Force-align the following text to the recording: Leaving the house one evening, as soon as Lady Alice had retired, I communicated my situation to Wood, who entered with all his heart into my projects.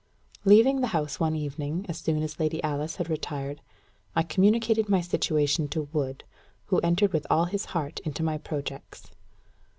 Leaving 0.45 0.81
the 0.81 0.87
house 0.97 1.19
one 1.19 1.35
evening, 1.35 1.85
as 1.87 1.99
soon 1.99 2.23
as 2.23 2.39
Lady 2.39 2.57
Alice 2.63 2.95
had 2.95 3.07
retired, 3.07 3.61
I 4.15 4.23
communicated 4.23 4.89
my 4.89 4.99
situation 4.99 5.67
to 5.67 5.87
Wood, 5.93 6.23
who 6.65 6.79
entered 6.79 7.13
with 7.13 7.27
all 7.29 7.45
his 7.45 7.65
heart 7.65 7.99
into 7.99 8.23
my 8.23 8.39
projects. 8.39 9.11